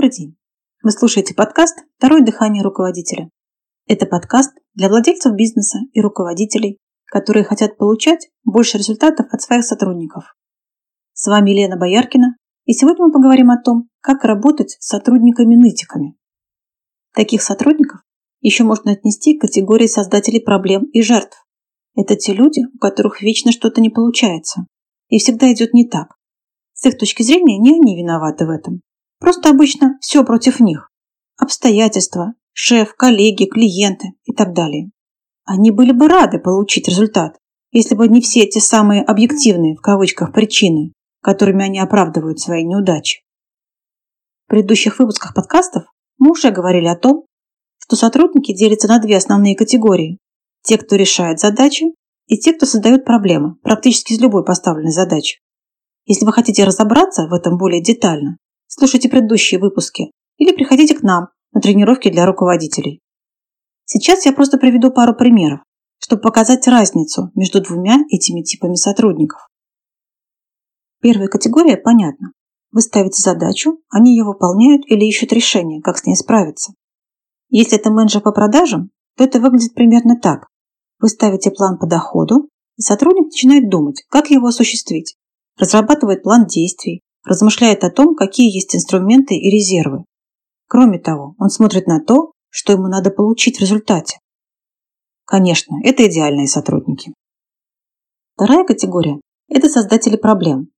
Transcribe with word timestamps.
Добрый 0.00 0.16
день! 0.16 0.36
Вы 0.82 0.92
слушаете 0.92 1.34
подкаст 1.34 1.76
«Второе 1.98 2.22
дыхание 2.22 2.62
руководителя». 2.62 3.28
Это 3.86 4.06
подкаст 4.06 4.50
для 4.72 4.88
владельцев 4.88 5.34
бизнеса 5.34 5.80
и 5.92 6.00
руководителей, 6.00 6.78
которые 7.04 7.44
хотят 7.44 7.76
получать 7.76 8.30
больше 8.42 8.78
результатов 8.78 9.26
от 9.30 9.42
своих 9.42 9.62
сотрудников. 9.62 10.34
С 11.12 11.26
вами 11.26 11.50
Елена 11.50 11.76
Бояркина, 11.76 12.34
и 12.64 12.72
сегодня 12.72 13.04
мы 13.04 13.12
поговорим 13.12 13.50
о 13.50 13.60
том, 13.62 13.90
как 14.00 14.24
работать 14.24 14.70
с 14.80 14.86
сотрудниками-нытиками. 14.86 16.16
Таких 17.14 17.42
сотрудников 17.42 18.00
еще 18.40 18.64
можно 18.64 18.92
отнести 18.92 19.36
к 19.36 19.42
категории 19.42 19.86
создателей 19.86 20.40
проблем 20.40 20.84
и 20.94 21.02
жертв. 21.02 21.44
Это 21.94 22.16
те 22.16 22.32
люди, 22.32 22.62
у 22.74 22.78
которых 22.78 23.20
вечно 23.20 23.52
что-то 23.52 23.82
не 23.82 23.90
получается 23.90 24.64
и 25.08 25.18
всегда 25.18 25.52
идет 25.52 25.74
не 25.74 25.86
так. 25.86 26.16
С 26.72 26.86
их 26.86 26.96
точки 26.96 27.22
зрения 27.22 27.58
не 27.58 27.74
они 27.74 28.00
виноваты 28.00 28.46
в 28.46 28.48
этом. 28.48 28.80
Просто 29.20 29.50
обычно 29.50 29.98
все 30.00 30.24
против 30.24 30.58
них. 30.58 30.90
Обстоятельства, 31.36 32.34
шеф, 32.52 32.94
коллеги, 32.96 33.44
клиенты 33.44 34.08
и 34.24 34.32
так 34.32 34.54
далее. 34.54 34.90
Они 35.44 35.70
были 35.70 35.92
бы 35.92 36.08
рады 36.08 36.38
получить 36.38 36.88
результат, 36.88 37.36
если 37.70 37.94
бы 37.94 38.08
не 38.08 38.20
все 38.20 38.46
те 38.46 38.60
самые 38.60 39.02
объективные, 39.02 39.76
в 39.76 39.80
кавычках, 39.80 40.32
причины, 40.32 40.92
которыми 41.22 41.64
они 41.64 41.78
оправдывают 41.78 42.40
свои 42.40 42.64
неудачи. 42.64 43.22
В 44.46 44.50
предыдущих 44.50 44.98
выпусках 44.98 45.34
подкастов 45.34 45.84
мы 46.18 46.32
уже 46.32 46.50
говорили 46.50 46.86
о 46.86 46.96
том, 46.96 47.26
что 47.78 47.96
сотрудники 47.96 48.54
делятся 48.54 48.88
на 48.88 48.98
две 48.98 49.16
основные 49.16 49.54
категории. 49.54 50.18
Те, 50.62 50.78
кто 50.78 50.96
решает 50.96 51.40
задачи, 51.40 51.86
и 52.26 52.38
те, 52.38 52.52
кто 52.52 52.64
создает 52.64 53.04
проблемы 53.04 53.56
практически 53.56 54.12
из 54.12 54.20
любой 54.20 54.44
поставленной 54.44 54.92
задачи. 54.92 55.40
Если 56.06 56.24
вы 56.24 56.32
хотите 56.32 56.64
разобраться 56.64 57.26
в 57.26 57.32
этом 57.32 57.58
более 57.58 57.82
детально, 57.82 58.36
слушайте 58.70 59.08
предыдущие 59.08 59.60
выпуски 59.60 60.12
или 60.38 60.54
приходите 60.54 60.94
к 60.94 61.02
нам 61.02 61.28
на 61.52 61.60
тренировки 61.60 62.10
для 62.10 62.24
руководителей. 62.24 63.00
Сейчас 63.84 64.24
я 64.24 64.32
просто 64.32 64.56
приведу 64.56 64.92
пару 64.92 65.14
примеров, 65.14 65.60
чтобы 65.98 66.22
показать 66.22 66.66
разницу 66.68 67.30
между 67.34 67.60
двумя 67.60 67.98
этими 68.08 68.42
типами 68.42 68.76
сотрудников. 68.76 69.40
Первая 71.00 71.28
категория 71.28 71.76
понятна. 71.76 72.32
Вы 72.70 72.82
ставите 72.82 73.20
задачу, 73.20 73.80
они 73.90 74.12
ее 74.12 74.24
выполняют 74.24 74.82
или 74.86 75.04
ищут 75.04 75.32
решение, 75.32 75.82
как 75.82 75.98
с 75.98 76.06
ней 76.06 76.14
справиться. 76.14 76.72
Если 77.48 77.76
это 77.76 77.90
менеджер 77.90 78.20
по 78.20 78.30
продажам, 78.30 78.90
то 79.16 79.24
это 79.24 79.40
выглядит 79.40 79.74
примерно 79.74 80.18
так. 80.20 80.46
Вы 81.00 81.08
ставите 81.08 81.50
план 81.50 81.78
по 81.78 81.86
доходу, 81.86 82.48
и 82.76 82.82
сотрудник 82.82 83.24
начинает 83.24 83.68
думать, 83.68 84.04
как 84.08 84.30
его 84.30 84.46
осуществить. 84.46 85.16
Разрабатывает 85.58 86.22
план 86.22 86.46
действий, 86.46 87.02
размышляет 87.24 87.84
о 87.84 87.90
том, 87.90 88.14
какие 88.14 88.54
есть 88.54 88.74
инструменты 88.74 89.34
и 89.34 89.50
резервы. 89.50 90.04
Кроме 90.68 90.98
того, 90.98 91.34
он 91.38 91.50
смотрит 91.50 91.86
на 91.86 92.00
то, 92.00 92.32
что 92.48 92.72
ему 92.72 92.88
надо 92.88 93.10
получить 93.10 93.58
в 93.58 93.60
результате. 93.60 94.18
Конечно, 95.24 95.76
это 95.84 96.06
идеальные 96.06 96.48
сотрудники. 96.48 97.12
Вторая 98.34 98.64
категория– 98.64 99.20
это 99.48 99.68
создатели 99.68 100.16
проблем. 100.16 100.68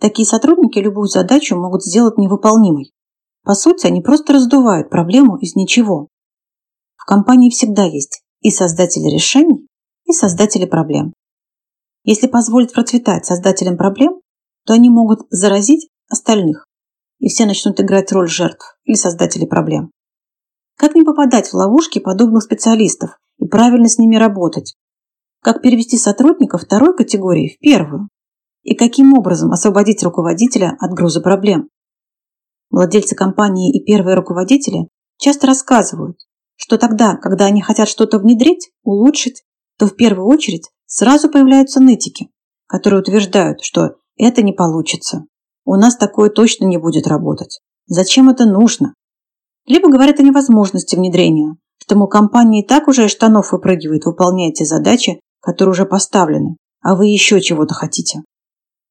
Такие 0.00 0.26
сотрудники 0.26 0.78
любую 0.78 1.08
задачу 1.08 1.56
могут 1.56 1.82
сделать 1.84 2.18
невыполнимой. 2.18 2.92
По 3.42 3.54
сути, 3.54 3.86
они 3.86 4.02
просто 4.02 4.34
раздувают 4.34 4.90
проблему 4.90 5.36
из 5.38 5.56
ничего. 5.56 6.08
В 6.96 7.04
компании 7.04 7.50
всегда 7.50 7.84
есть 7.84 8.22
и 8.42 8.50
создатели 8.50 9.08
решений, 9.08 9.66
и 10.04 10.12
создатели 10.12 10.66
проблем. 10.66 11.12
Если 12.04 12.26
позволить 12.26 12.72
процветать 12.72 13.26
создателям 13.26 13.76
проблем, 13.76 14.20
то 14.66 14.74
они 14.74 14.90
могут 14.90 15.20
заразить 15.30 15.88
остальных, 16.10 16.66
и 17.18 17.28
все 17.28 17.46
начнут 17.46 17.80
играть 17.80 18.12
роль 18.12 18.28
жертв 18.28 18.76
или 18.84 18.96
создателей 18.96 19.46
проблем. 19.46 19.92
Как 20.76 20.94
не 20.94 21.04
попадать 21.04 21.48
в 21.48 21.54
ловушки 21.54 22.00
подобных 22.00 22.42
специалистов 22.42 23.18
и 23.38 23.46
правильно 23.46 23.88
с 23.88 23.98
ними 23.98 24.16
работать? 24.16 24.76
Как 25.40 25.62
перевести 25.62 25.96
сотрудников 25.96 26.62
второй 26.62 26.94
категории 26.94 27.56
в 27.56 27.60
первую? 27.60 28.08
И 28.62 28.74
каким 28.74 29.14
образом 29.14 29.52
освободить 29.52 30.02
руководителя 30.02 30.76
от 30.80 30.90
груза 30.92 31.20
проблем? 31.20 31.68
Владельцы 32.70 33.14
компании 33.14 33.72
и 33.72 33.84
первые 33.84 34.16
руководители 34.16 34.88
часто 35.18 35.46
рассказывают, 35.46 36.18
что 36.56 36.76
тогда, 36.76 37.16
когда 37.16 37.46
они 37.46 37.62
хотят 37.62 37.88
что-то 37.88 38.18
внедрить, 38.18 38.72
улучшить, 38.82 39.44
то 39.78 39.86
в 39.86 39.94
первую 39.94 40.26
очередь 40.26 40.70
сразу 40.86 41.30
появляются 41.30 41.80
нытики, 41.80 42.28
которые 42.66 43.00
утверждают, 43.00 43.62
что 43.62 43.96
это 44.16 44.42
не 44.42 44.52
получится. 44.52 45.24
У 45.64 45.74
нас 45.74 45.96
такое 45.96 46.30
точно 46.30 46.64
не 46.66 46.78
будет 46.78 47.06
работать. 47.06 47.60
Зачем 47.86 48.28
это 48.28 48.46
нужно? 48.46 48.94
Либо 49.66 49.90
говорят 49.90 50.20
о 50.20 50.22
невозможности 50.22 50.96
внедрения, 50.96 51.56
что, 51.78 51.96
мол, 51.96 52.08
компания 52.08 52.62
и 52.62 52.66
так 52.66 52.88
уже 52.88 53.06
из 53.06 53.10
штанов 53.10 53.52
выпрыгивает, 53.52 54.04
выполняя 54.04 54.52
те 54.52 54.64
задачи, 54.64 55.20
которые 55.40 55.72
уже 55.72 55.86
поставлены, 55.86 56.56
а 56.82 56.96
вы 56.96 57.06
еще 57.06 57.40
чего-то 57.40 57.74
хотите. 57.74 58.22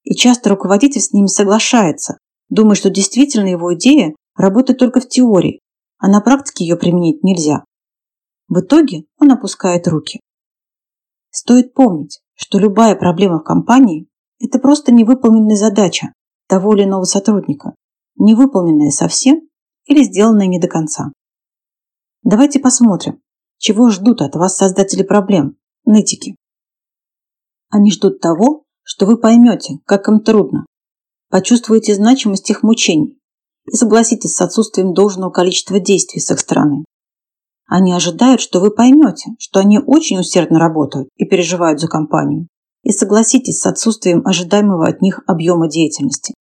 И 0.03 0.15
часто 0.15 0.49
руководитель 0.49 1.01
с 1.01 1.11
ними 1.11 1.27
соглашается, 1.27 2.17
думая, 2.49 2.75
что 2.75 2.89
действительно 2.89 3.47
его 3.47 3.73
идея 3.73 4.15
работает 4.35 4.79
только 4.79 4.99
в 4.99 5.07
теории, 5.07 5.59
а 5.97 6.07
на 6.07 6.21
практике 6.21 6.65
ее 6.65 6.75
применить 6.75 7.23
нельзя. 7.23 7.63
В 8.47 8.59
итоге 8.59 9.05
он 9.19 9.31
опускает 9.31 9.87
руки. 9.87 10.19
Стоит 11.31 11.73
помнить, 11.73 12.21
что 12.35 12.59
любая 12.59 12.95
проблема 12.95 13.39
в 13.39 13.43
компании– 13.43 14.07
это 14.39 14.59
просто 14.59 14.93
невыполненная 14.93 15.55
задача 15.55 16.13
того 16.47 16.73
или 16.73 16.83
иного 16.83 17.03
сотрудника, 17.03 17.75
невыполненная 18.17 18.91
совсем 18.91 19.41
или 19.85 20.03
сделанное 20.03 20.47
не 20.47 20.59
до 20.59 20.67
конца. 20.67 21.11
Давайте 22.23 22.59
посмотрим, 22.59 23.21
чего 23.57 23.89
ждут 23.89 24.21
от 24.21 24.35
вас 24.35 24.57
создатели 24.57 25.03
проблем, 25.03 25.57
нытики. 25.85 26.35
Они 27.69 27.91
ждут 27.91 28.19
того, 28.19 28.63
что 28.83 29.05
вы 29.05 29.17
поймете, 29.17 29.79
как 29.85 30.07
им 30.07 30.19
трудно, 30.19 30.65
почувствуете 31.29 31.95
значимость 31.95 32.49
их 32.49 32.63
мучений 32.63 33.19
и 33.65 33.75
согласитесь 33.75 34.35
с 34.35 34.41
отсутствием 34.41 34.93
должного 34.93 35.31
количества 35.31 35.79
действий 35.79 36.21
с 36.21 36.31
их 36.31 36.39
стороны. 36.39 36.85
Они 37.67 37.91
ожидают, 37.91 38.41
что 38.41 38.59
вы 38.59 38.69
поймете, 38.69 39.31
что 39.39 39.59
они 39.59 39.79
очень 39.79 40.19
усердно 40.19 40.59
работают 40.59 41.09
и 41.15 41.25
переживают 41.25 41.79
за 41.79 41.87
компанию, 41.87 42.47
и 42.85 42.91
согласитесь 42.91 43.59
с 43.59 43.65
отсутствием 43.65 44.25
ожидаемого 44.25 44.87
от 44.87 45.01
них 45.01 45.21
объема 45.25 45.67
деятельности. 45.67 46.35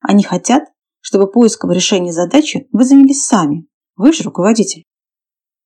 Они 0.00 0.24
хотят, 0.24 0.64
чтобы 1.00 1.30
поиском 1.30 1.70
решения 1.70 2.12
задачи 2.12 2.68
вы 2.72 2.84
занялись 2.84 3.24
сами. 3.24 3.66
Вы 3.96 4.12
же 4.12 4.24
руководитель. 4.24 4.82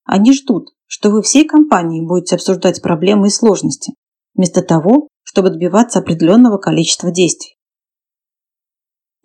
Они 0.05 0.31
ждут, 0.31 0.69
что 0.85 1.09
вы 1.09 1.23
всей 1.23 1.45
компанией 1.45 2.05
будете 2.05 2.35
обсуждать 2.35 2.81
проблемы 2.81 3.27
и 3.27 3.31
сложности, 3.31 3.95
вместо 4.35 4.61
того, 4.61 5.07
чтобы 5.23 5.49
добиваться 5.49 5.99
определенного 5.99 6.59
количества 6.59 7.11
действий. 7.11 7.57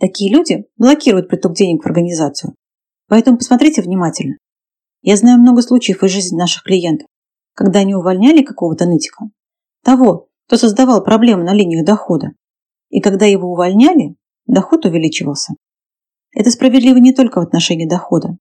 Такие 0.01 0.33
люди 0.33 0.65
блокируют 0.79 1.29
приток 1.29 1.55
денег 1.55 1.83
в 1.83 1.87
организацию. 1.87 2.55
Поэтому 3.09 3.37
посмотрите 3.37 3.83
внимательно. 3.83 4.39
Я 5.03 5.17
знаю 5.17 5.39
много 5.39 5.61
случаев 5.61 6.03
из 6.03 6.11
жизни 6.13 6.39
наших 6.39 6.63
клиентов, 6.63 7.09
когда 7.55 7.81
они 7.81 7.95
увольняли 7.95 8.43
какого-то 8.43 8.87
нытика, 8.87 9.27
того, 9.83 10.29
кто 10.49 10.57
создавал 10.57 11.05
проблемы 11.05 11.45
на 11.45 11.53
линиях 11.53 11.85
дохода. 11.85 12.31
И 12.89 13.01
когда 13.03 13.27
его 13.27 13.53
увольняли, 13.53 14.17
доход 14.47 14.87
увеличивался. 14.87 15.53
Это 16.35 16.51
справедливо 16.51 16.97
не 16.97 17.13
только 17.13 17.39
в 17.39 17.43
отношении 17.43 17.87
дохода. 17.87 18.39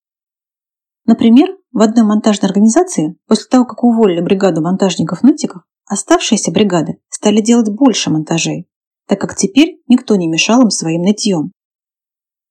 Например, 1.06 1.50
в 1.73 1.81
одной 1.81 2.06
монтажной 2.06 2.50
организации, 2.50 3.18
после 3.27 3.48
того, 3.50 3.65
как 3.65 3.83
уволили 3.83 4.21
бригаду 4.21 4.62
монтажников-нытиков, 4.62 5.63
оставшиеся 5.86 6.51
бригады 6.51 6.98
стали 7.09 7.42
делать 7.42 7.69
больше 7.69 8.10
монтажей, 8.10 8.69
так 9.06 9.19
как 9.19 9.36
теперь 9.36 9.81
никто 9.89 10.15
не 10.15 10.27
мешал 10.27 10.62
им 10.62 10.69
своим 10.69 11.01
нытьем. 11.01 11.51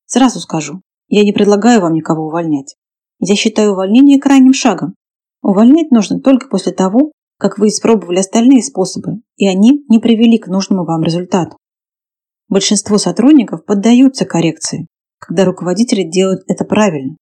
Сразу 0.04 0.38
скажу, 0.38 0.82
я 1.08 1.24
не 1.24 1.32
предлагаю 1.32 1.80
вам 1.80 1.94
никого 1.94 2.26
увольнять. 2.26 2.76
Я 3.20 3.34
считаю 3.36 3.72
увольнение 3.72 4.20
крайним 4.20 4.52
шагом. 4.52 4.96
Увольнять 5.40 5.90
нужно 5.90 6.20
только 6.20 6.48
после 6.48 6.72
того, 6.72 7.12
как 7.38 7.58
вы 7.58 7.68
испробовали 7.68 8.18
остальные 8.18 8.62
способы, 8.62 9.20
и 9.36 9.46
они 9.46 9.84
не 9.88 9.98
привели 9.98 10.38
к 10.38 10.48
нужному 10.48 10.84
вам 10.84 11.02
результату. 11.02 11.56
Большинство 12.48 12.98
сотрудников 12.98 13.64
поддаются 13.64 14.24
коррекции, 14.24 14.86
когда 15.18 15.44
руководители 15.44 16.02
делают 16.02 16.42
это 16.46 16.64
правильно. 16.64 17.16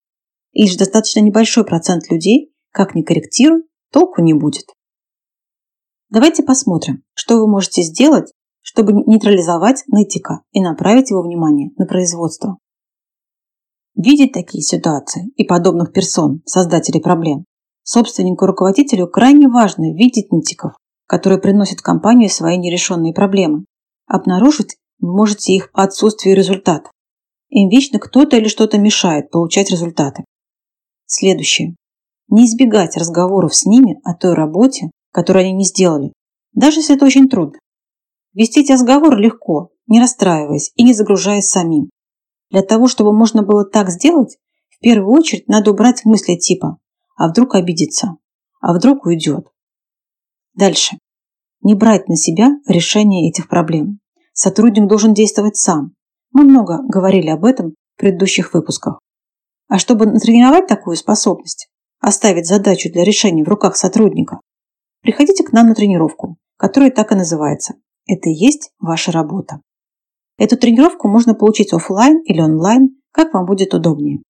И 0.53 0.63
лишь 0.63 0.77
достаточно 0.77 1.19
небольшой 1.19 1.65
процент 1.65 2.09
людей, 2.09 2.53
как 2.71 2.95
ни 2.95 3.01
корректируй, 3.01 3.63
толку 3.91 4.21
не 4.21 4.33
будет. 4.33 4.65
Давайте 6.09 6.43
посмотрим, 6.43 7.03
что 7.13 7.37
вы 7.37 7.47
можете 7.49 7.81
сделать, 7.81 8.31
чтобы 8.61 8.93
нейтрализовать 8.93 9.83
нытика 9.87 10.41
и 10.51 10.61
направить 10.61 11.09
его 11.09 11.21
внимание 11.21 11.71
на 11.77 11.85
производство. 11.85 12.57
Видеть 13.95 14.33
такие 14.33 14.61
ситуации 14.61 15.29
и 15.35 15.45
подобных 15.45 15.93
персон, 15.93 16.41
создателей 16.45 17.01
проблем, 17.01 17.45
собственнику 17.85 18.45
руководителю 18.45 19.07
крайне 19.07 19.47
важно 19.47 19.93
видеть 19.93 20.31
нытиков, 20.31 20.73
которые 21.07 21.39
приносят 21.39 21.79
в 21.79 21.83
компанию 21.83 22.29
свои 22.29 22.57
нерешенные 22.57 23.13
проблемы. 23.13 23.65
Обнаружить 24.07 24.75
вы 24.99 25.15
можете 25.15 25.53
их 25.53 25.71
по 25.71 25.83
отсутствию 25.83 26.35
результата. 26.35 26.89
Им 27.49 27.69
вечно 27.69 27.99
кто-то 27.99 28.37
или 28.37 28.47
что-то 28.47 28.77
мешает 28.77 29.29
получать 29.29 29.69
результаты. 29.69 30.25
Следующее. 31.05 31.75
Не 32.27 32.45
избегать 32.45 32.97
разговоров 32.97 33.53
с 33.55 33.65
ними 33.65 33.99
о 34.03 34.15
той 34.15 34.33
работе, 34.33 34.89
которую 35.11 35.43
они 35.43 35.53
не 35.53 35.63
сделали, 35.63 36.11
даже 36.53 36.79
если 36.79 36.95
это 36.95 37.05
очень 37.05 37.29
трудно. 37.29 37.59
Вести 38.33 38.61
эти 38.61 38.71
разговоры 38.71 39.21
легко, 39.21 39.69
не 39.87 40.01
расстраиваясь 40.01 40.71
и 40.75 40.83
не 40.83 40.93
загружаясь 40.93 41.47
самим. 41.47 41.89
Для 42.49 42.63
того, 42.63 42.87
чтобы 42.87 43.13
можно 43.13 43.43
было 43.43 43.63
так 43.63 43.89
сделать, 43.91 44.37
в 44.69 44.79
первую 44.79 45.15
очередь 45.15 45.47
надо 45.47 45.71
убрать 45.71 46.03
мысли 46.03 46.35
типа 46.35 46.79
«а 47.15 47.29
вдруг 47.29 47.55
обидится?», 47.55 48.17
«а 48.61 48.73
вдруг 48.73 49.05
уйдет?». 49.05 49.47
Дальше. 50.53 50.97
Не 51.61 51.73
брать 51.73 52.07
на 52.07 52.15
себя 52.15 52.51
решение 52.67 53.29
этих 53.29 53.49
проблем. 53.49 53.99
Сотрудник 54.33 54.87
должен 54.87 55.13
действовать 55.13 55.57
сам. 55.57 55.93
Мы 56.31 56.43
много 56.43 56.81
говорили 56.87 57.29
об 57.29 57.45
этом 57.45 57.71
в 57.95 57.99
предыдущих 57.99 58.53
выпусках. 58.53 58.99
А 59.67 59.79
чтобы 59.79 60.05
натренировать 60.05 60.67
такую 60.67 60.95
способность, 60.95 61.69
оставить 61.99 62.47
задачу 62.47 62.91
для 62.91 63.03
решения 63.03 63.43
в 63.43 63.49
руках 63.49 63.75
сотрудника, 63.75 64.39
приходите 65.01 65.43
к 65.43 65.51
нам 65.53 65.69
на 65.69 65.75
тренировку, 65.75 66.37
которая 66.57 66.91
так 66.91 67.11
и 67.11 67.15
называется 67.15 67.75
это 68.07 68.29
и 68.29 68.33
есть 68.33 68.71
ваша 68.79 69.11
работа. 69.11 69.61
Эту 70.37 70.57
тренировку 70.57 71.07
можно 71.07 71.33
получить 71.33 71.73
офлайн 71.73 72.21
или 72.23 72.41
онлайн, 72.41 72.97
как 73.11 73.33
вам 73.33 73.45
будет 73.45 73.73
удобнее. 73.73 74.21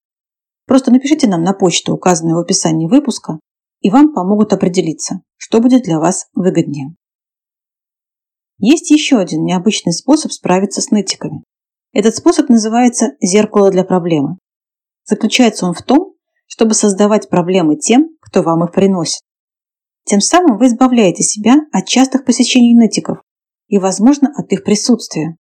Просто 0.65 0.91
напишите 0.91 1.27
нам 1.27 1.43
на 1.43 1.53
почту, 1.53 1.93
указанную 1.93 2.37
в 2.37 2.41
описании 2.41 2.87
выпуска, 2.87 3.39
и 3.81 3.89
вам 3.89 4.13
помогут 4.13 4.51
определиться, 4.53 5.21
что 5.37 5.59
будет 5.59 5.83
для 5.83 5.99
вас 5.99 6.27
выгоднее. 6.33 6.95
Есть 8.57 8.89
еще 8.89 9.17
один 9.17 9.43
необычный 9.43 9.93
способ 9.93 10.31
справиться 10.31 10.81
с 10.81 10.89
нытиками. 10.89 11.43
Этот 11.93 12.15
способ 12.15 12.49
называется 12.49 13.11
«зеркало 13.21 13.69
для 13.69 13.83
проблемы». 13.83 14.37
Заключается 15.05 15.65
он 15.65 15.73
в 15.73 15.83
том, 15.83 16.15
чтобы 16.47 16.73
создавать 16.73 17.29
проблемы 17.29 17.75
тем, 17.75 18.09
кто 18.21 18.41
вам 18.41 18.63
их 18.63 18.71
приносит. 18.71 19.21
Тем 20.05 20.21
самым 20.21 20.57
вы 20.57 20.67
избавляете 20.67 21.23
себя 21.23 21.55
от 21.71 21.87
частых 21.87 22.25
посещений 22.25 22.75
нытиков 22.75 23.21
и, 23.67 23.77
возможно, 23.77 24.31
от 24.35 24.51
их 24.51 24.63
присутствия. 24.63 25.35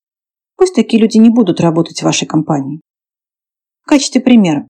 Пусть 0.57 0.75
такие 0.75 1.01
люди 1.01 1.19
не 1.19 1.31
будут 1.31 1.61
работать 1.61 2.01
в 2.01 2.05
вашей 2.05 2.27
компании. 2.27 2.81
В 3.83 3.87
качестве 3.87 4.21
примера. 4.21 4.67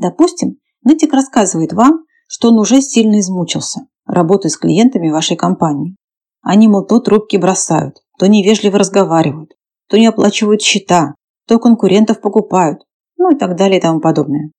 Допустим, 0.00 0.56
Нытик 0.82 1.12
рассказывает 1.12 1.72
вам, 1.72 2.04
что 2.26 2.48
он 2.48 2.58
уже 2.58 2.80
сильно 2.80 3.20
измучился, 3.20 3.82
работая 4.06 4.48
с 4.48 4.56
клиентами 4.56 5.10
вашей 5.10 5.36
компании. 5.36 5.96
Они, 6.42 6.68
мол, 6.68 6.86
то 6.86 7.00
трубки 7.00 7.36
бросают, 7.36 7.96
то 8.18 8.26
невежливо 8.26 8.78
разговаривают, 8.78 9.52
то 9.88 9.98
не 9.98 10.06
оплачивают 10.06 10.62
счета, 10.62 11.14
то 11.46 11.58
конкурентов 11.58 12.22
покупают, 12.22 12.82
ну 13.18 13.34
и 13.34 13.38
так 13.38 13.56
далее 13.56 13.78
и 13.78 13.82
тому 13.82 14.00
подобное. 14.00 14.52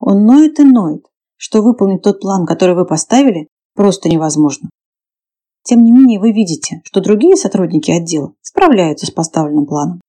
Он 0.00 0.24
ноет 0.24 0.58
и 0.58 0.64
ноет, 0.64 1.04
что 1.36 1.62
выполнить 1.62 2.02
тот 2.02 2.20
план, 2.20 2.44
который 2.44 2.74
вы 2.74 2.84
поставили, 2.84 3.46
просто 3.74 4.08
невозможно. 4.08 4.70
Тем 5.62 5.84
не 5.84 5.92
менее, 5.92 6.18
вы 6.18 6.32
видите, 6.32 6.80
что 6.84 7.00
другие 7.00 7.36
сотрудники 7.36 7.92
отдела 7.92 8.32
справляются 8.40 9.06
с 9.06 9.10
поставленным 9.10 9.66
планом. 9.66 10.00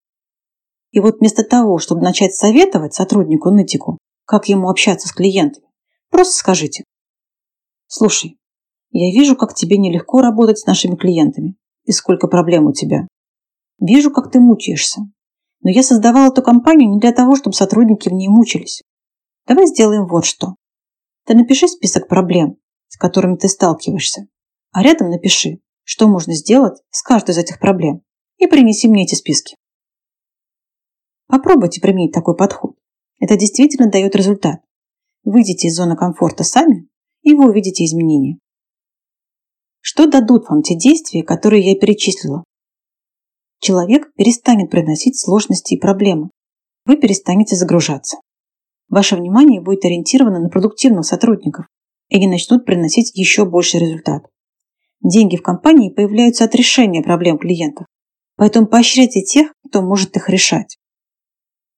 И 0.92 1.00
вот 1.00 1.20
вместо 1.20 1.44
того, 1.44 1.78
чтобы 1.78 2.02
начать 2.02 2.34
советовать 2.34 2.96
сотруднику 2.96 3.52
нытику, 3.52 4.00
как 4.30 4.48
ему 4.48 4.70
общаться 4.70 5.08
с 5.08 5.12
клиентами, 5.12 5.66
просто 6.12 6.36
скажите. 6.36 6.84
Слушай, 7.88 8.38
я 8.92 9.12
вижу, 9.12 9.36
как 9.36 9.56
тебе 9.56 9.80
нелегко 9.80 10.22
работать 10.22 10.60
с 10.60 10.68
нашими 10.68 10.96
клиентами 10.96 11.56
и 11.86 11.92
сколько 11.92 12.28
проблем 12.28 12.68
у 12.68 12.72
тебя. 12.72 13.08
Вижу, 13.80 14.12
как 14.12 14.30
ты 14.32 14.40
мучаешься. 14.40 15.02
Но 15.62 15.72
я 15.72 15.82
создавал 15.82 16.32
эту 16.32 16.44
компанию 16.44 16.92
не 16.92 17.00
для 17.00 17.12
того, 17.12 17.36
чтобы 17.36 17.54
сотрудники 17.54 18.08
в 18.08 18.14
ней 18.14 18.28
мучились. 18.28 18.84
Давай 19.48 19.66
сделаем 19.66 20.06
вот 20.06 20.26
что. 20.26 20.58
Ты 21.26 21.34
напиши 21.34 21.68
список 21.68 22.08
проблем, 22.08 22.58
с 22.88 22.98
которыми 22.98 23.36
ты 23.36 23.48
сталкиваешься, 23.48 24.28
а 24.72 24.84
рядом 24.84 25.10
напиши, 25.10 25.58
что 25.84 26.08
можно 26.08 26.36
сделать 26.36 26.80
с 26.92 27.02
каждой 27.02 27.32
из 27.32 27.40
этих 27.40 27.60
проблем, 27.60 28.04
и 28.38 28.46
принеси 28.46 28.90
мне 28.90 29.06
эти 29.06 29.16
списки. 29.16 29.56
Попробуйте 31.26 31.82
применить 31.82 32.14
такой 32.14 32.38
подход. 32.38 32.79
Это 33.20 33.36
действительно 33.36 33.90
дает 33.90 34.16
результат. 34.16 34.62
Выйдите 35.24 35.68
из 35.68 35.76
зоны 35.76 35.96
комфорта 35.96 36.44
сами, 36.44 36.88
и 37.22 37.34
вы 37.34 37.50
увидите 37.50 37.84
изменения. 37.84 38.40
Что 39.82 40.08
дадут 40.08 40.50
вам 40.50 40.62
те 40.62 40.76
действия, 40.76 41.24
которые 41.24 41.64
я 41.64 41.76
перечислила? 41.76 42.44
Человек 43.60 44.14
перестанет 44.16 44.72
приносить 44.72 45.20
сложности 45.20 45.74
и 45.74 45.80
проблемы. 45.80 46.30
Вы 46.86 46.96
перестанете 46.96 47.56
загружаться. 47.56 48.18
Ваше 48.88 49.16
внимание 49.18 49.62
будет 49.62 49.84
ориентировано 49.86 50.40
на 50.40 50.50
продуктивных 50.50 51.06
сотрудников, 51.06 51.66
и 52.08 52.16
они 52.16 52.28
начнут 52.28 52.66
приносить 52.66 53.12
еще 53.16 53.46
больше 53.46 53.78
результат. 53.78 54.24
Деньги 55.02 55.38
в 55.38 55.44
компании 55.44 55.94
появляются 55.94 56.46
от 56.46 56.56
решения 56.56 57.04
проблем 57.04 57.38
клиентов, 57.38 57.86
поэтому 58.36 58.68
поощряйте 58.68 59.22
тех, 59.22 59.54
кто 59.68 59.82
может 59.82 60.16
их 60.16 60.30
решать. 60.30 60.78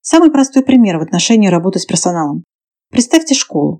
Самый 0.01 0.31
простой 0.31 0.63
пример 0.63 0.97
в 0.97 1.01
отношении 1.01 1.47
работы 1.47 1.79
с 1.79 1.85
персоналом. 1.85 2.43
Представьте 2.89 3.35
школу. 3.35 3.79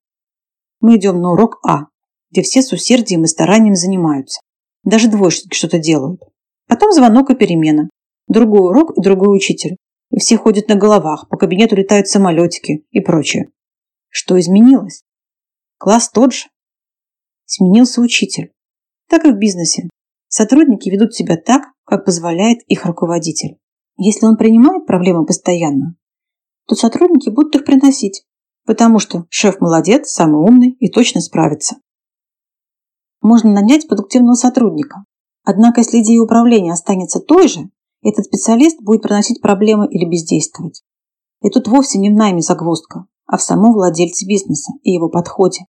Мы 0.80 0.98
идем 0.98 1.22
на 1.22 1.32
урок 1.32 1.60
А, 1.66 1.88
где 2.32 2.42
все 2.42 2.62
с 2.62 2.72
усердием 2.72 3.24
и 3.24 3.28
старанием 3.28 3.76
занимаются. 3.76 4.42
Даже 4.84 5.10
двоечники 5.10 5.56
что-то 5.56 5.80
делают. 5.80 6.22
Потом 6.68 6.92
звонок 6.92 7.30
и 7.30 7.36
перемена. 7.36 7.90
Другой 8.28 8.62
урок 8.62 8.98
и 8.98 9.02
другой 9.02 9.36
учитель. 9.36 9.78
И 10.10 10.20
все 10.20 10.38
ходят 10.38 10.68
на 10.68 10.76
головах, 10.76 11.28
по 11.30 11.38
кабинету 11.38 11.76
летают 11.76 12.08
самолетики 12.08 12.86
и 12.92 13.00
прочее. 13.00 13.50
Что 14.10 14.40
изменилось? 14.40 15.04
Класс 15.78 16.10
тот 16.10 16.34
же. 16.34 16.48
Сменился 17.46 18.02
учитель 18.02 18.52
так 19.12 19.26
и 19.26 19.32
в 19.32 19.38
бизнесе. 19.38 19.90
Сотрудники 20.30 20.90
ведут 20.90 21.14
себя 21.14 21.36
так, 21.36 21.64
как 21.84 22.06
позволяет 22.06 22.60
их 22.68 22.86
руководитель. 22.86 23.58
Если 23.98 24.26
он 24.26 24.38
принимает 24.38 24.88
проблемы 24.88 25.26
постоянно, 25.26 25.96
то 26.68 26.76
сотрудники 26.76 27.30
будут 27.30 27.56
их 27.56 27.66
приносить, 27.66 28.26
потому 28.66 29.00
что 29.00 29.26
шеф 29.30 29.60
молодец, 29.60 30.10
самый 30.10 30.42
умный 30.42 30.72
и 30.80 30.90
точно 30.90 31.22
справится. 31.22 31.78
Можно 33.22 33.52
нанять 33.52 33.88
продуктивного 33.88 34.36
сотрудника. 34.36 35.06
Однако, 35.44 35.82
если 35.82 36.02
идея 36.02 36.22
управления 36.22 36.72
останется 36.72 37.20
той 37.20 37.48
же, 37.48 37.70
этот 38.04 38.26
специалист 38.26 38.82
будет 38.82 39.04
приносить 39.04 39.42
проблемы 39.42 39.88
или 39.88 40.10
бездействовать. 40.10 40.84
И 41.42 41.50
тут 41.50 41.68
вовсе 41.68 42.00
не 42.00 42.10
в 42.10 42.14
найме 42.14 42.42
загвоздка, 42.42 43.06
а 43.26 43.38
в 43.38 43.42
самом 43.42 43.74
владельце 43.74 44.26
бизнеса 44.26 44.72
и 44.84 44.92
его 44.92 45.10
подходе. 45.10 45.66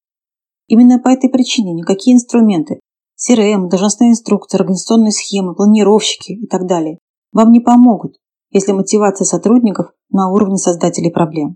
Именно 0.68 1.00
по 1.00 1.10
этой 1.10 1.30
причине 1.30 1.74
никакие 1.74 2.16
инструменты, 2.16 2.80
CRM, 3.18 3.68
должностные 3.68 4.12
инструкции, 4.12 4.58
организационные 4.58 5.12
схемы, 5.12 5.56
планировщики 5.56 6.32
и 6.32 6.48
так 6.48 6.66
далее 6.68 7.00
вам 7.32 7.52
не 7.52 7.60
помогут, 7.60 8.18
если 8.52 8.72
мотивация 8.72 9.26
сотрудников 9.26 9.92
на 10.12 10.30
уровне 10.30 10.58
создателей 10.58 11.12
проблем. 11.12 11.56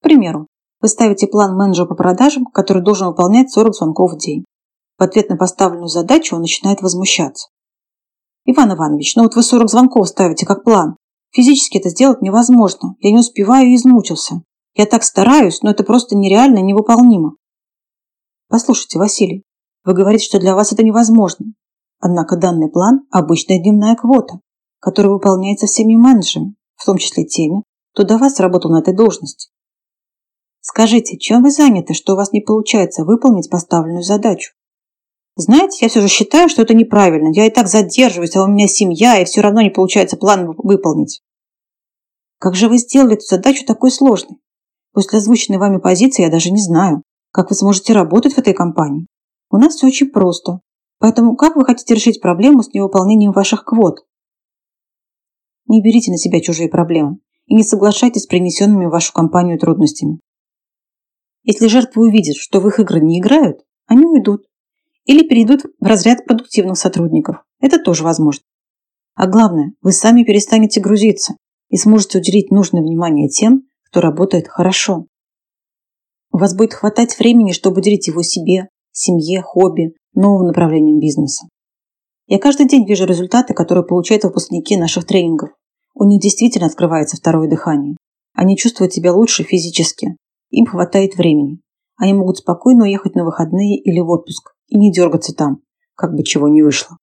К 0.00 0.04
примеру, 0.04 0.46
вы 0.80 0.88
ставите 0.88 1.26
план 1.26 1.56
менеджера 1.56 1.86
по 1.86 1.94
продажам, 1.94 2.44
который 2.46 2.82
должен 2.82 3.08
выполнять 3.08 3.50
40 3.50 3.74
звонков 3.74 4.12
в 4.12 4.18
день. 4.18 4.44
В 4.98 5.02
ответ 5.02 5.28
на 5.28 5.36
поставленную 5.36 5.88
задачу 5.88 6.36
он 6.36 6.42
начинает 6.42 6.82
возмущаться. 6.82 7.48
Иван 8.44 8.74
Иванович, 8.74 9.16
ну 9.16 9.22
вот 9.22 9.34
вы 9.34 9.42
40 9.42 9.70
звонков 9.70 10.08
ставите 10.08 10.44
как 10.44 10.64
план. 10.64 10.96
Физически 11.32 11.78
это 11.78 11.88
сделать 11.88 12.22
невозможно. 12.22 12.94
Я 13.00 13.10
не 13.10 13.18
успеваю 13.18 13.68
и 13.68 13.76
измучился. 13.76 14.42
Я 14.74 14.86
так 14.86 15.02
стараюсь, 15.02 15.62
но 15.62 15.70
это 15.70 15.84
просто 15.84 16.16
нереально 16.16 16.58
невыполнимо. 16.58 17.36
Послушайте, 18.48 18.98
Василий, 18.98 19.42
вы 19.84 19.94
говорите, 19.94 20.24
что 20.24 20.38
для 20.38 20.54
вас 20.54 20.72
это 20.72 20.82
невозможно. 20.82 21.46
Однако 22.00 22.36
данный 22.36 22.70
план– 22.70 23.06
обычная 23.10 23.58
дневная 23.58 23.96
квота, 23.96 24.40
которая 24.80 25.12
выполняется 25.12 25.66
всеми 25.66 25.94
менеджерами, 25.94 26.54
в 26.76 26.84
том 26.84 26.98
числе 26.98 27.24
теми, 27.24 27.62
кто 27.94 28.02
до 28.02 28.18
вас 28.18 28.40
работал 28.40 28.72
на 28.72 28.80
этой 28.80 28.92
должности. 28.92 29.50
Скажите, 30.60 31.16
чем 31.16 31.42
вы 31.42 31.50
заняты, 31.52 31.94
что 31.94 32.14
у 32.14 32.16
вас 32.16 32.32
не 32.32 32.40
получается 32.40 33.04
выполнить 33.04 33.48
поставленную 33.48 34.02
задачу? 34.02 34.52
Знаете, 35.36 35.78
я 35.82 35.88
все 35.88 36.00
же 36.00 36.08
считаю, 36.08 36.48
что 36.48 36.62
это 36.62 36.74
неправильно. 36.74 37.30
Я 37.32 37.46
и 37.46 37.50
так 37.50 37.68
задерживаюсь, 37.68 38.34
а 38.34 38.42
у 38.42 38.48
меня 38.48 38.66
семья, 38.66 39.20
и 39.20 39.24
все 39.24 39.42
равно 39.42 39.60
не 39.60 39.70
получается 39.70 40.16
план 40.16 40.54
выполнить. 40.56 41.22
Как 42.38 42.56
же 42.56 42.68
вы 42.68 42.78
сделали 42.78 43.14
эту 43.14 43.26
задачу 43.26 43.64
такой 43.64 43.92
сложной? 43.92 44.38
После 44.92 45.18
озвученной 45.18 45.58
вами 45.58 45.78
позиции 45.78 46.22
я 46.22 46.30
даже 46.30 46.50
не 46.50 46.60
знаю, 46.60 47.02
как 47.30 47.50
вы 47.50 47.56
сможете 47.56 47.92
работать 47.92 48.34
в 48.34 48.38
этой 48.38 48.54
компании. 48.54 49.06
У 49.50 49.56
нас 49.56 49.74
все 49.74 49.86
очень 49.86 50.10
просто. 50.10 50.60
Поэтому 50.98 51.36
как 51.36 51.54
вы 51.54 51.64
хотите 51.64 51.94
решить 51.94 52.20
проблему 52.20 52.62
с 52.62 52.72
невыполнением 52.72 53.32
ваших 53.32 53.64
квот? 53.64 54.04
Не 55.66 55.80
берите 55.80 56.10
на 56.10 56.18
себя 56.18 56.40
чужие 56.40 56.68
проблемы 56.68 57.18
и 57.46 57.54
не 57.54 57.62
соглашайтесь 57.62 58.22
с 58.22 58.26
принесенными 58.26 58.86
в 58.86 58.90
вашу 58.90 59.12
компанию 59.12 59.58
трудностями. 59.58 60.20
Если 61.42 61.66
жертвы 61.66 62.08
увидят, 62.08 62.36
что 62.36 62.60
в 62.60 62.68
их 62.68 62.80
игры 62.80 63.00
не 63.00 63.20
играют, 63.20 63.60
они 63.86 64.06
уйдут. 64.06 64.46
Или 65.04 65.28
перейдут 65.28 65.64
в 65.78 65.84
разряд 65.84 66.24
продуктивных 66.24 66.78
сотрудников. 66.78 67.44
Это 67.60 67.78
тоже 67.78 68.02
возможно. 68.02 68.42
А 69.14 69.26
главное, 69.26 69.74
вы 69.82 69.92
сами 69.92 70.24
перестанете 70.24 70.80
грузиться 70.80 71.34
и 71.68 71.76
сможете 71.76 72.18
уделить 72.18 72.50
нужное 72.50 72.82
внимание 72.82 73.28
тем, 73.28 73.64
кто 73.84 74.00
работает 74.00 74.48
хорошо. 74.48 75.06
У 76.32 76.38
вас 76.38 76.56
будет 76.56 76.74
хватать 76.74 77.16
времени, 77.18 77.52
чтобы 77.52 77.78
уделить 77.78 78.08
его 78.08 78.22
себе, 78.22 78.68
семье, 78.90 79.42
хобби, 79.42 79.94
новым 80.14 80.46
направлениям 80.46 80.98
бизнеса. 80.98 81.46
Я 82.26 82.38
каждый 82.38 82.66
день 82.66 82.86
вижу 82.88 83.04
результаты, 83.04 83.54
которые 83.54 83.84
получают 83.84 84.24
выпускники 84.24 84.76
наших 84.76 85.06
тренингов. 85.06 85.50
У 85.94 86.04
них 86.04 86.20
действительно 86.20 86.66
открывается 86.66 87.16
второе 87.16 87.48
дыхание. 87.48 87.96
Они 88.34 88.56
чувствуют 88.56 88.92
себя 88.92 89.12
лучше 89.12 89.44
физически. 89.44 90.16
Им 90.50 90.66
хватает 90.66 91.14
времени. 91.14 91.60
Они 91.96 92.12
могут 92.12 92.38
спокойно 92.38 92.84
уехать 92.84 93.14
на 93.14 93.24
выходные 93.24 93.78
или 93.80 94.00
в 94.00 94.10
отпуск 94.10 94.54
и 94.66 94.76
не 94.76 94.92
дергаться 94.92 95.34
там, 95.34 95.62
как 95.94 96.14
бы 96.14 96.24
чего 96.24 96.48
не 96.48 96.62
вышло. 96.62 96.98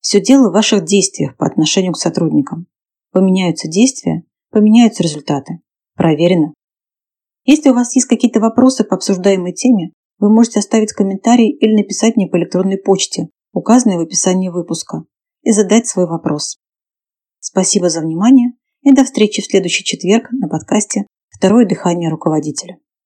Все 0.00 0.20
дело 0.20 0.48
в 0.48 0.54
ваших 0.54 0.84
действиях 0.84 1.36
по 1.36 1.46
отношению 1.46 1.92
к 1.92 1.98
сотрудникам. 1.98 2.66
Поменяются 3.12 3.68
действия, 3.68 4.24
поменяются 4.50 5.02
результаты. 5.02 5.60
Проверено. 5.94 6.54
Если 7.44 7.70
у 7.70 7.74
вас 7.74 7.94
есть 7.94 8.06
какие-то 8.06 8.40
вопросы 8.40 8.84
по 8.84 8.96
обсуждаемой 8.96 9.52
теме, 9.52 9.92
вы 10.18 10.32
можете 10.32 10.60
оставить 10.60 10.92
комментарий 10.92 11.50
или 11.50 11.74
написать 11.74 12.16
мне 12.16 12.26
по 12.26 12.38
электронной 12.38 12.78
почте, 12.78 13.28
указанной 13.52 13.98
в 13.98 14.00
описании 14.00 14.48
выпуска, 14.48 15.04
и 15.42 15.52
задать 15.52 15.86
свой 15.86 16.06
вопрос. 16.06 16.58
Спасибо 17.48 17.88
за 17.88 18.00
внимание 18.00 18.54
и 18.82 18.92
до 18.92 19.04
встречи 19.04 19.40
в 19.40 19.44
следующий 19.44 19.84
четверг 19.84 20.32
на 20.32 20.48
подкасте 20.48 21.06
«Второе 21.28 21.64
дыхание 21.64 22.10
руководителя». 22.10 22.78